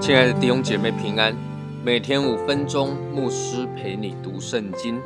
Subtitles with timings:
[0.00, 1.34] 亲爱的弟兄姐妹平安，
[1.84, 5.00] 每天五分钟，牧师陪你读圣经。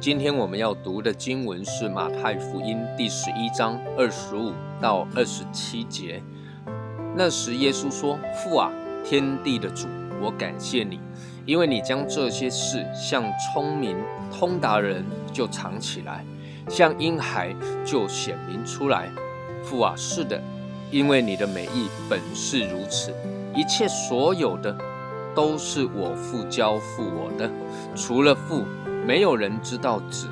[0.00, 6.20] 今天我们要读的经文是马太福音第十一章二十五到二十七节。
[7.14, 8.72] 那时耶稣说：“父啊，
[9.04, 9.86] 天地的主，
[10.20, 11.00] 我感谢你，
[11.46, 13.96] 因为你将这些事向聪明
[14.30, 16.24] 通达人就藏起来，
[16.68, 17.54] 向婴孩
[17.84, 19.08] 就显明出来。
[19.64, 20.40] 父啊，是的，
[20.90, 23.12] 因为你的美意本是如此。”
[23.52, 24.76] 一切所有的
[25.34, 27.50] 都是我父交付我的，
[27.96, 28.64] 除了父，
[29.04, 30.28] 没有人知道子；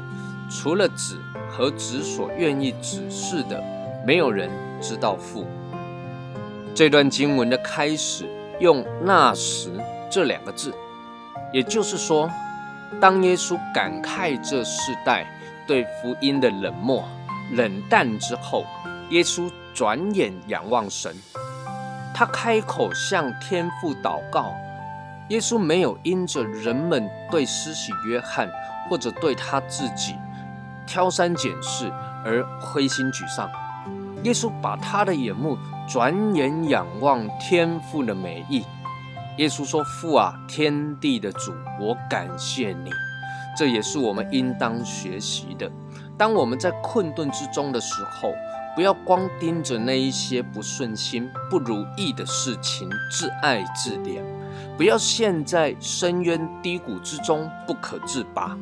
[0.48, 1.18] 除了子
[1.50, 3.62] 和子所愿意指示的，
[4.06, 4.48] 没有人
[4.80, 5.44] 知道父。
[6.74, 8.24] 这段经文的开始
[8.60, 9.70] 用“那时”
[10.10, 10.74] 这两个字，
[11.52, 12.30] 也就是说，
[13.00, 15.26] 当耶稣感慨这世代
[15.66, 17.04] 对福音的冷漠、
[17.52, 18.64] 冷淡之后，
[19.10, 21.14] 耶稣转眼仰望神。
[22.14, 24.52] 他开口向天父祷告，
[25.28, 28.50] 耶稣没有因着人们对施洗约翰
[28.90, 30.16] 或者对他自己
[30.84, 31.88] 挑三拣四
[32.24, 33.48] 而灰心沮丧。
[34.24, 35.56] 耶稣把他的眼目
[35.88, 38.62] 转眼仰望天父的美意。
[39.38, 42.90] 耶稣说：“父啊，天地的主，我感谢你。”
[43.56, 45.70] 这也是我们应当学习的。
[46.18, 48.32] 当我们在困顿之中的时候，
[48.76, 54.20] 不要光盯着那一些不顺心、不如意的事情自爱自怜，
[54.76, 58.56] 不要陷在深渊低谷之中不可自拔，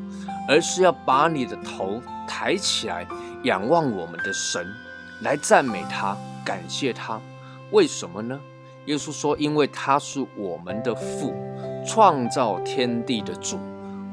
[0.48, 3.06] 而是要把你的头抬起来，
[3.42, 4.66] 仰望我们的神，
[5.22, 6.16] 来赞美他、
[6.46, 7.20] 感谢他。
[7.72, 8.40] 为什么呢？
[8.86, 11.34] 耶稣说：“因为他是我们的父，
[11.84, 13.58] 创造天地的主，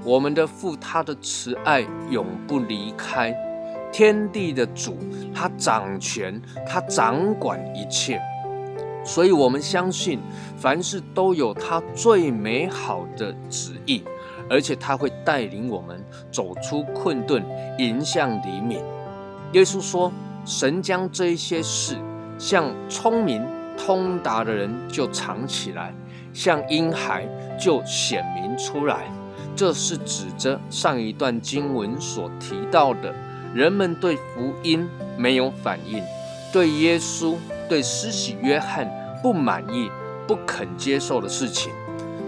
[0.03, 3.31] 我们的父，他的慈爱永不离开。”
[3.93, 4.97] 天地的主，
[5.31, 8.19] 他掌权，他掌管一切，
[9.05, 10.19] 所以我们相信
[10.57, 14.03] 凡事都有他最美好的旨意，
[14.49, 17.45] 而且他会带领我们走出困顿，
[17.77, 18.81] 迎向黎明。
[19.51, 20.11] 耶稣说
[20.43, 21.95] ：“神将这些事
[22.37, 23.45] 向聪明
[23.77, 25.93] 通达的人就藏起来，
[26.33, 27.27] 向婴孩
[27.59, 29.11] 就显明出来。”
[29.55, 33.13] 这是指着上一段经文所提到的。
[33.53, 36.01] 人们对福音没有反应，
[36.51, 37.35] 对耶稣、
[37.69, 38.91] 对施洗约翰
[39.21, 39.91] 不满意、
[40.27, 41.71] 不肯接受的事情，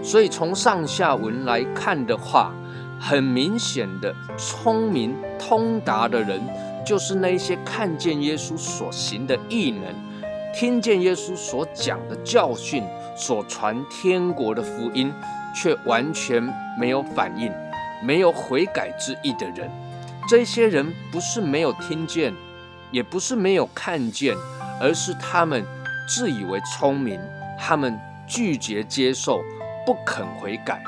[0.04, 2.54] 所以从上下文来看的话，
[3.00, 6.40] 很明显的聪明通达的人，
[6.86, 9.92] 就是那些看见耶稣所行的异能，
[10.54, 12.84] 听见耶稣所讲的教训，
[13.16, 15.12] 所传天国的福音，
[15.52, 16.40] 却完全
[16.78, 17.52] 没有反应、
[18.04, 19.68] 没有悔改之意的人。
[20.28, 22.32] 这些人不是没有听见，
[22.92, 24.36] 也不是没有看见，
[24.80, 25.64] 而是他们
[26.08, 27.20] 自以为聪明，
[27.58, 27.98] 他们
[28.28, 29.40] 拒绝接受，
[29.84, 30.80] 不肯悔改，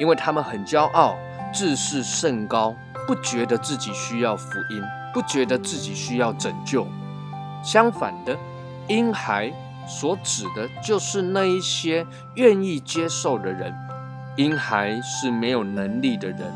[0.00, 1.14] 因为他们很骄傲，
[1.52, 2.74] 自视甚高，
[3.06, 4.82] 不觉得自己需要福音，
[5.12, 6.86] 不觉得自己需要拯救。
[7.62, 8.36] 相反的，
[8.88, 9.52] 婴孩
[9.86, 13.72] 所指的就是那一些愿意接受的人。
[14.36, 16.52] 婴孩是没有能力的人，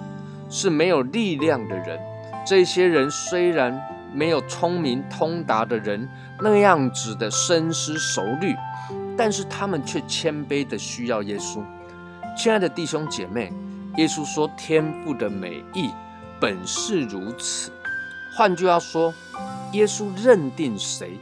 [0.48, 2.00] 是没有力量的人。
[2.46, 3.78] 这些人虽然
[4.12, 6.08] 没有聪明通达的人
[6.40, 8.54] 那样子的深思熟虑，
[9.16, 11.62] 但是他们却谦卑的需要耶稣。
[12.36, 13.52] 亲爱的弟兄姐妹，
[13.96, 15.90] 耶稣说：“天父的美意
[16.40, 17.70] 本是如此。”
[18.36, 19.14] 换句话说，
[19.72, 21.18] 耶稣认定谁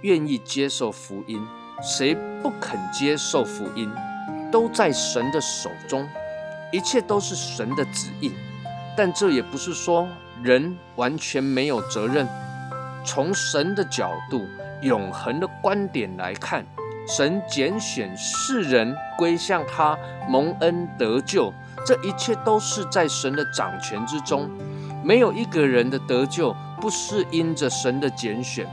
[0.00, 1.40] 愿意接受福音，
[1.80, 2.12] 谁
[2.42, 3.88] 不肯接受福音，
[4.50, 6.08] 都在神的手中，
[6.72, 8.32] 一切都是神的旨意。
[8.96, 10.08] 但这也不是说。
[10.42, 12.28] 人完全没有责任。
[13.06, 14.46] 从神的角度、
[14.82, 16.62] 永恒的观点来看，
[17.08, 21.50] 神拣选世人归向他，蒙恩得救，
[21.86, 24.50] 这一切都是在神的掌权之中。
[25.06, 28.66] 没有一个人的得救不是因着神的拣选。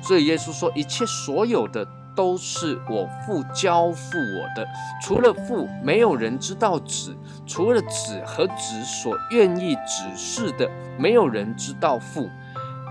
[0.00, 4.66] 所以耶稣说：“一切所有的都是我父交付我的，
[5.02, 7.12] 除了父，没有人知道子；
[7.46, 12.30] 除了子和子所愿意指示的。”没有人知道父，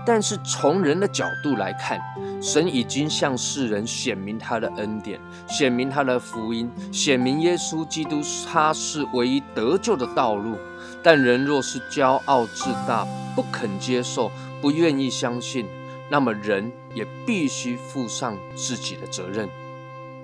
[0.06, 1.98] 但是从人的角度来看，
[2.42, 5.18] 神已经向世人显明他的恩典，
[5.48, 10.56] 显明他的福音，显明耶稣基督他是唯一得救的道路。
[11.02, 14.30] 但人若是骄傲自大，不肯接受，
[14.60, 15.66] 不愿意相信，
[16.10, 19.48] 那么人也必须负上自己的责任。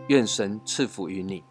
[0.09, 1.50] 愿神赐福于你。